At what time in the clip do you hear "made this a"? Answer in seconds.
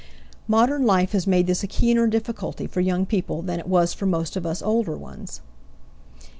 1.27-1.67